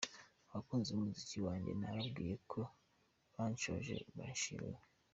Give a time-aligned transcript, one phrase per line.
[0.51, 2.61] Abakunzi b’umuziki wanjye nababwira ko
[3.33, 4.69] bashonje bahishiwe.